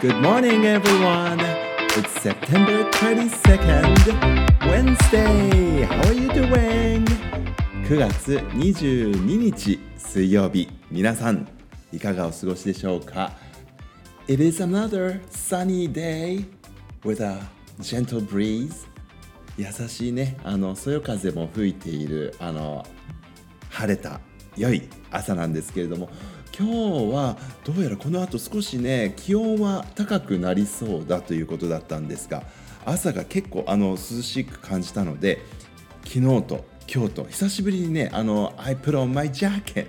[0.00, 1.40] Good morning, everyone.
[1.96, 5.82] It's September 22nd, Wednesday.
[5.82, 7.04] How are you doing?
[7.84, 11.48] 9月22日水曜日、皆さん
[11.92, 13.32] いかがお過ごしでしょうか
[14.28, 16.44] It is another sunny day
[17.02, 17.40] with a
[17.80, 18.86] gentle breeze.
[19.56, 22.86] 優しいね、あのそよ風も吹いているあの
[23.70, 24.20] 晴れた
[24.56, 26.08] 良い朝なんですけれども
[26.58, 32.42] 今日はどうやらこの後少しね気温は高くなりそうだということだったんですが
[32.84, 35.40] 朝が結構あの涼しく感じたので
[36.04, 39.86] 昨日と今日と久しぶりにねあの I put on my jacket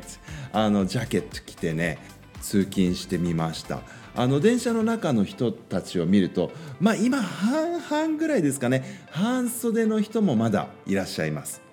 [0.53, 1.97] あのジャケット着てね
[2.39, 3.79] 通勤してみました。
[4.15, 11.68] あの電車の中の人たちを見るとまあ今半々ぐらいですかね半袖の人もまだいらっしゃいます。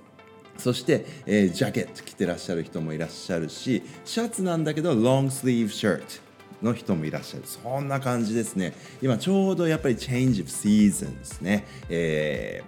[0.59, 6.21] そして、えー、ジャケット着てらっしゃる人もいらっしゃるしシャツなんだけどロングスリーブシャツ
[6.63, 7.43] の人もいらっしゃる。
[7.45, 8.73] そんな感じですね。
[9.03, 12.63] 今ちょうどやっぱりチェンジオブシーズンですね、え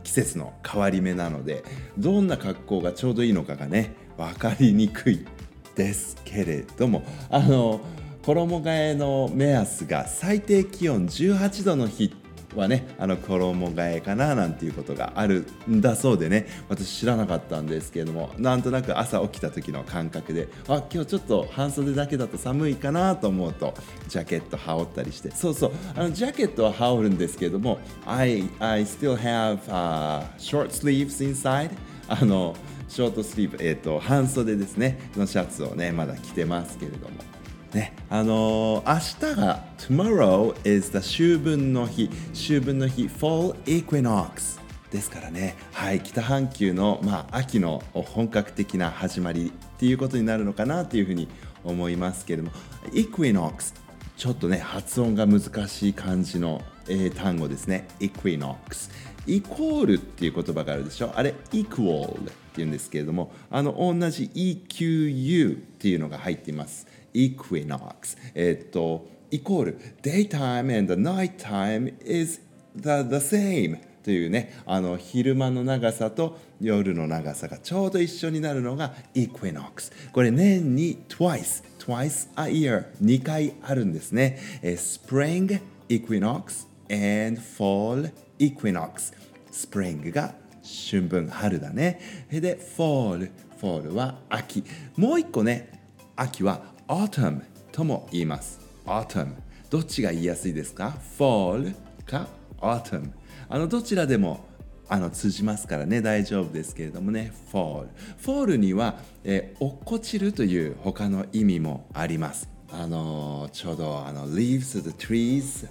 [0.00, 1.64] ー、季節の変わり目なので
[1.96, 5.26] どんな格好がちょうどいいのかがね分かりにくい
[5.74, 7.02] ですけれども。
[7.30, 7.80] あの
[8.22, 12.14] 衣替えの目安が最低気温18度の日
[12.56, 16.46] はねあの衣替えかななんていうことがあるんだそうでね。
[16.68, 23.74] 私知らなかったんですけれどもなんとなく朝起きた時の感覚であ今日ちょっと半袖だけだと寒いかなと思うと
[24.08, 25.30] ジャケット羽織ったりして。
[25.30, 31.70] そうそうあのジャケットは羽織るんですけれども I, I still have、uh, short sleeves inside.
[32.08, 32.56] あの
[32.88, 34.98] ショートスリーブ、えーと半袖ですね。
[35.16, 37.39] のシャツをねまだ着てますけれども。
[37.74, 42.10] ね、あのー、明日が Tomorrow is the 秋分の日。
[42.32, 51.28] 秋分の日 Fall Equinox ですからね、はい、北半球の、まあ、秋の本格的な始まりっていうことになるのかなというふうに
[51.62, 52.52] 思いますけれども。
[52.92, 53.74] Equinox
[54.20, 57.88] ちょっとね発音が難しい感じの、えー、単語ですね。
[58.00, 58.90] Equinox
[59.26, 61.10] イコールっていう言葉があるでしょ？
[61.16, 66.86] あれ equal っていうんですけれどもあの同じ EQU っていうのが入っています。
[67.14, 72.42] equinox えっとイコール daytime and nighttime is
[72.76, 89.12] the, the same というねあの昼間の長さと夜の長さがちょうど一緒になるのが equinox これ年に twice twice a year 2回あるんですね、spring equinox and fall equinox
[89.50, 93.28] スプリングが春分春だねで fall
[93.60, 94.62] fall は秋
[94.96, 95.82] もう一個ね
[96.14, 97.42] 秋は autumn
[97.72, 99.34] とも言います autumn
[99.68, 101.74] どっちが言いやすいですか fall
[102.06, 102.28] か
[102.60, 103.10] autumn
[103.48, 104.44] あのどちらでも
[104.92, 106.02] あの通じますからね。
[106.02, 107.32] 大丈夫ですけれどもね。
[107.52, 107.86] fall
[108.20, 112.48] fall には、えー、落っこちるという他の意味もあります。
[112.72, 115.68] あのちょうどあの leaves of the trees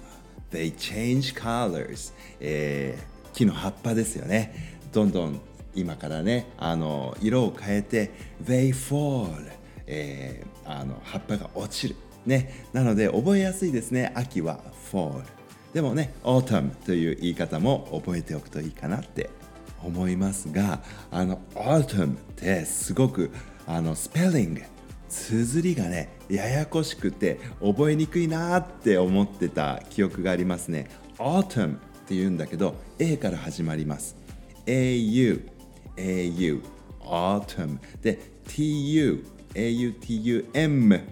[0.50, 4.78] they change colors、えー、木の葉っぱですよね。
[4.90, 5.38] どんどん
[5.74, 8.10] 今からねあの色を変えて
[8.42, 9.28] they fall
[9.92, 14.12] えー、あの葉っぱが落ちる、ね、なので覚えやすいですね。
[14.14, 14.60] 秋は
[14.90, 15.24] fall
[15.72, 19.30] でもね autumn という言い方も覚えておくといいかなって
[19.82, 23.30] 思いますがあの autumn ってすごく
[23.66, 24.62] あのスペリング
[25.08, 30.88] 綴りがねややこしくて覚えにくいなって思ってた記憶がありますね。
[31.18, 34.16] autumn って言うんだけど A から始まります。
[34.66, 35.48] AU
[35.96, 36.62] AU
[37.00, 41.02] autumn で TU autum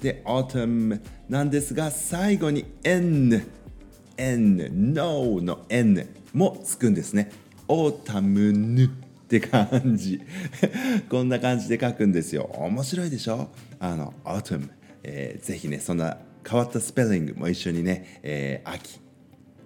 [0.00, 3.46] で autumn なんですが最後に n
[4.16, 7.30] n no の n もつくんですね。
[7.68, 8.90] autumn っ
[9.28, 10.20] て感じ。
[11.08, 12.50] こんな感じで書くんですよ。
[12.54, 13.48] 面白いでしょ？
[13.80, 14.68] あの autumn、
[15.02, 16.18] えー、ぜひねそんな
[16.48, 19.00] 変わったスペリングも一緒にね、えー、秋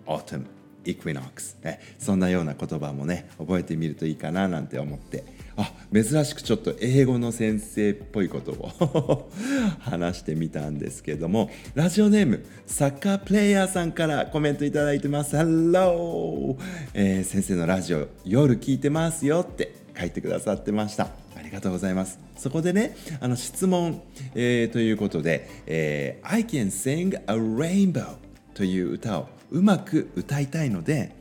[0.06, 0.44] autumn
[0.84, 5.24] equinox、ね、そんなような言葉もね覚えてみるといいかななんて思って。
[5.58, 9.30] あ珍しくちょっと英語の先生っぽいことを。
[9.68, 15.36] 話してみたんですけどもラジオネームサッカープレイヤーさんからコメントいただいてます。
[15.36, 16.56] Hello、
[16.94, 21.08] えー、先生のラジオ夜聞いてますよって書いてくださってました。
[21.36, 22.18] ありがとうございます。
[22.36, 24.02] そこでねあの質問、
[24.34, 28.16] えー、ということで、えー、I can sing a rainbow
[28.54, 31.14] という歌をうまく歌いたいので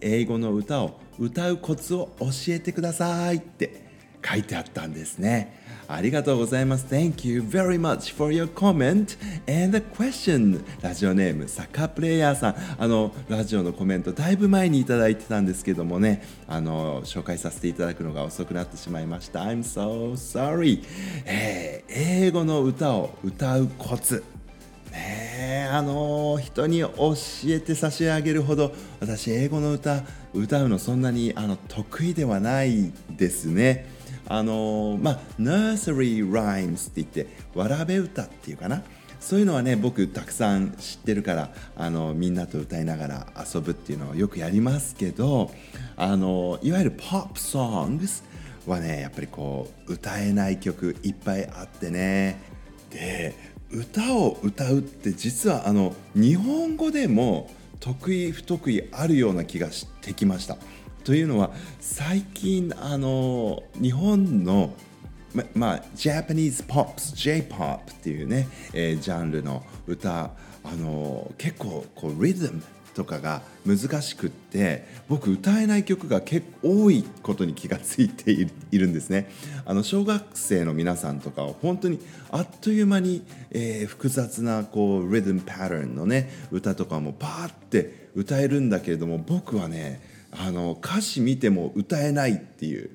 [0.00, 3.84] 英語の歌を歌うコツを教えてくださいって
[4.24, 5.59] 書いてあったんですね。
[5.92, 6.86] ありがとうございます。
[6.88, 10.62] Thank you very much for your comment and the question.
[10.80, 12.54] ラジオネーム、サッカープレイヤーさん。
[12.78, 19.40] あの、ラジオのコメント、だいぶ前にいただいてたんですけどもね、あの、紹介させていただくのが遅くなってしまいました。
[19.40, 20.84] I'm so sorry.
[21.24, 21.92] えー、
[22.26, 24.22] 英語の歌を歌うコツ。
[24.92, 27.14] ねあの人に教
[27.46, 30.02] えて差し上げるほど私英語の歌
[30.34, 33.99] 歌うのそんなにあの得意ではないですね
[34.30, 38.84] あのまあ nursery rhymes って言ってわらべ歌っていうかな
[39.18, 45.50] そういうのはね僕たくさん知ってるからあのみんなと歌いながら遊ぶっていうのをよくやりますけど
[45.96, 48.22] あのいわゆる pop songs
[48.66, 52.40] はねやっぱりこう歌えない曲いっぱいあってね
[52.90, 53.34] で
[53.72, 57.50] 歌を歌うって実はあの日本語でも
[57.80, 60.56] 得意不得意あるような気がしてきました。
[61.04, 61.50] というのは
[61.80, 64.74] 最近あの日本の
[65.32, 70.32] ままあ、ジャパニーズポップス J-POP っていうね、えー、ジャンルの歌
[70.64, 72.60] あの結構こうリズム
[72.94, 79.30] とかが難しくって僕歌えない曲が結構多いことに気がついているんですね。
[79.64, 82.00] あの小学生の皆さんとかは本当に
[82.30, 92.90] あっという間に、えー、複雑なこうリズムパターンのね歌とかもパーって歌えるんだけれども僕はねあの歌詞見ても歌えないっていう。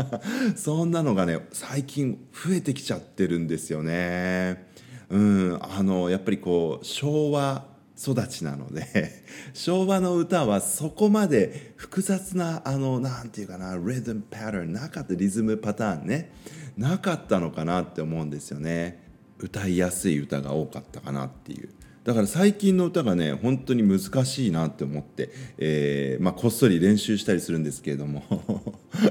[0.56, 4.66] そんなのがね最近増えてきちゃってるんですよね。
[5.08, 7.66] うん、あのやっぱりこう昭和
[7.96, 9.22] 育ちなので
[9.54, 16.32] 昭和の歌はそこまで複雑なあのなんていうかなリズムパターンなかったリズムパターンね
[16.76, 19.02] なかったのかなって思うんですよね。
[19.38, 21.70] 歌いやすい歌が多かったかなっていう。
[22.04, 28.22] だから最近の歌がね本当に難しいなって思って、えー、まあ、こっそり練習したりするんですけれども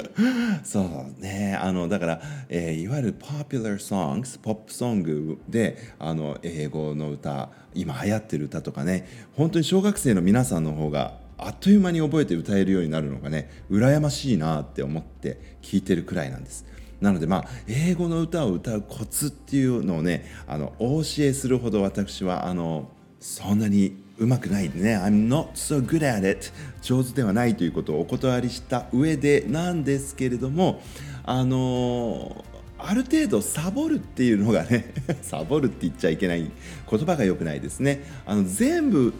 [0.63, 0.81] そ
[1.18, 16.63] うねあのだから、えー、いわゆる popular songs ポップソングであの英語の歌今流行ってる歌とかね本当に小学生の皆さんの方があっという間に覚えて歌えるようになるのがね羨ましいなって思って聞いてるくらいなんです。
[17.04, 22.90] なのでまあ英語の歌を歌うコツっていうのをねあのお教えするほど私はあの
[23.20, 24.98] そんなにうまくないね。
[24.98, 26.52] I'm not so good at it.
[26.82, 30.82] 上手ではないということをお断りした上でなんですけれども
[31.26, 32.46] あの
[32.78, 36.50] ある程度サボるっていうのがね サボるって言っちゃいけない
[36.90, 38.06] 言葉が良くないですね。
[38.26, 39.14] あの全部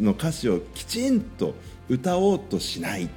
[0.00, 1.54] の歌詞をきちんと
[1.88, 3.08] 歌おうとしない。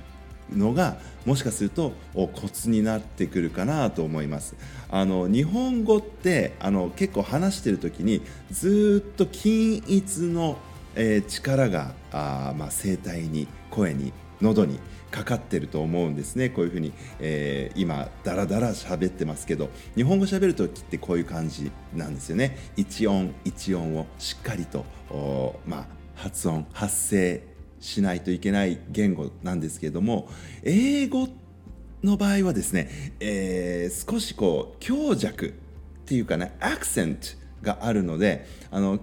[0.51, 4.56] のがもしかするとコツになってくるかなと思います。
[4.89, 8.21] あの日本語ってあの結構話してる時に
[8.51, 10.57] ずっと均一の、
[10.95, 14.12] えー、力があ、まあ、声帯に声に
[14.42, 14.80] 喉に
[15.12, 16.50] かかってると思うんですね。
[16.50, 22.57] こういうふうに、えー、今ダラダラ喋ってますけど日本語喋る時ってこういう感じなんですよね。
[22.75, 24.86] 一音一音をしっかりと
[25.65, 27.50] まあ、発音発声
[27.81, 30.29] しないといけない言語なんですけれども
[30.63, 31.27] 英語
[32.03, 32.89] の場合はですね、
[33.19, 35.51] えー、少しこう強弱っ
[36.05, 37.27] ていうかねアクセント
[37.61, 38.99] があるのであの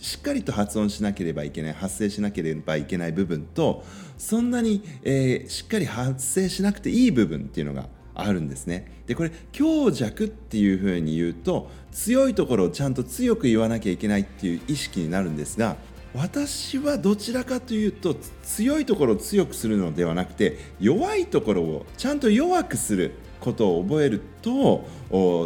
[0.00, 3.84] しっかりと発音しなければいけない発声しなければいけない部分と
[4.18, 9.02] そんなに、えー、しっかり発声しなくていい部分っていうのがあるんですね。
[9.06, 15.76] でこれ強弱っていうふうに言うと強いところをちゃんと強く言わなきゃいけないっていう意識になるんですが
[16.14, 24.84] 私はどちらかというと強いところを強くするのではなくて弱いところをちゃんと弱くすることを覚えると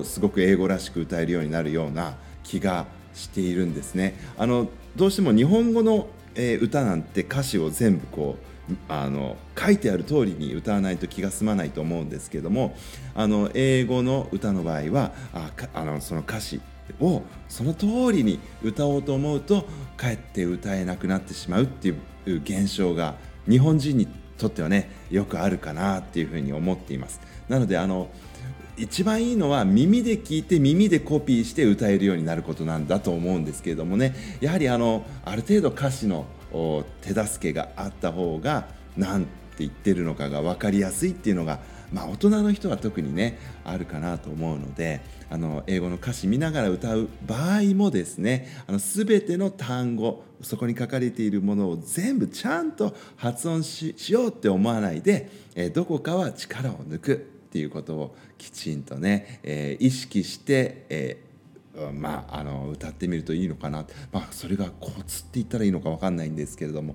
[0.04, 4.18] すごく英語らしく歌えるようになるような気がしているんですね。
[4.36, 12.76] あのどうしても日本語の、え、歌なんて歌詞を全部こうあの書いてある通りに歌わないと気が済まないと思うんですけども
[13.14, 16.60] あの英語の歌の場合はああのその歌詞
[17.00, 19.66] をその通りに歌おうと思うと
[19.96, 21.92] かえって歌えなくなってしまうってい
[22.26, 23.14] う現象が
[23.48, 27.20] 日本人にとってはねよくあるかなっていうふうに思っています。
[27.48, 28.08] なのであの
[28.76, 34.14] 一番いいのは耳で聞いて耳でコピーして歌えるようになることなんだと思うんですけれどもね。
[34.40, 36.26] やはりあのある程度歌詞の
[37.00, 38.66] 手助けがあった方が
[38.96, 41.60] 何て言ってるのかが分かりやすいっていうのが
[41.96, 45.00] まあ、大人の人は特にねあるかなと思うので
[45.30, 66.94] あの英語の歌詞見ながら歌う場合もですねあの全ての単語そこに書かれているものを全部ちゃんと発音しようって思わないで、えどこかは力を抜くっていうことをきちんとね、えー、意識して、えーまあ、あの歌ってみるといいのかな、まあ、それがコツって言ったらいいのか分かんないんですけれども。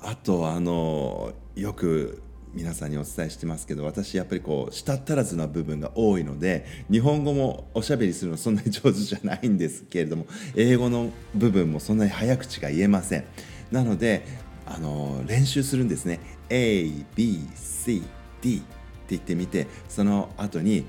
[0.00, 2.22] あとあのよく
[2.58, 13.24] 皆さんにお伝えしてますけど私やっぱりこう舌足らずな部分が多いので日本語もおしゃべりするのそんなに上手じゃないんですけれども英語の部分もそんなに早口が言えません。
[13.70, 14.26] なので
[14.66, 16.18] あの練習するんですね。
[16.48, 18.02] ABCD っ
[18.42, 18.64] て
[19.10, 20.84] 言ってみてその後に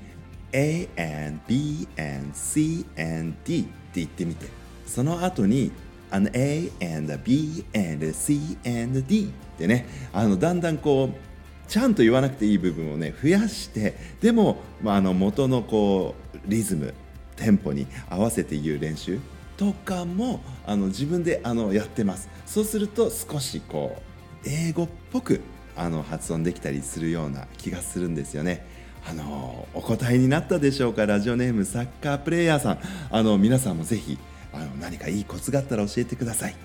[0.52, 4.48] A and B and C and D って言ってみて
[4.86, 5.70] その後に
[6.10, 11.29] an A and B and C and D ってねあのだんだんこう
[11.70, 16.94] ちゃんと言わなくていい部分をね増やしてでも、まあ、あの元のこうリズム
[17.36, 19.20] テンポに合わせて言う練習
[19.56, 22.28] とかもあの自分であのやってます。
[22.44, 24.02] そうすると少しこ
[24.44, 25.42] う英語っぽく
[25.76, 28.66] あの発音できたりするような気がするんですよね。
[29.08, 31.06] あのお答えになったでしょうか？
[31.06, 32.78] ラジオネームサッカープレーヤーさん。
[33.10, 34.18] あの皆さんもぜひ
[34.52, 36.56] あの何かいいコツがあったら教えてください。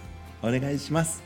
[0.42, 1.22] お願いします。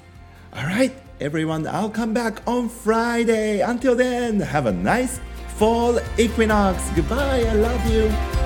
[0.51, 3.61] Alright everyone I'll come back on Friday.
[3.61, 5.19] Until then have a nice
[5.57, 6.89] fall equinox.
[6.95, 8.38] Goodbye I love you